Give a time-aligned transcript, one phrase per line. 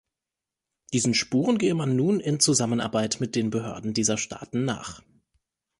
[0.93, 5.03] Diesen Spuren gehe man nun in Zusammenarbeit mit den Behörden dieser Staaten nach.